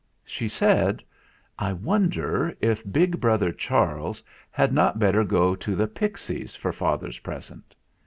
[0.25, 1.03] She said:
[1.59, 7.19] "I wonder if big brother Charles had not better go to the Pixies for father's
[7.19, 7.75] present."